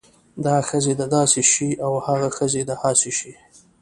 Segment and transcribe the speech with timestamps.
[0.45, 3.33] دا ښځې د داسې شی او هاغه ښځې د هاسې شی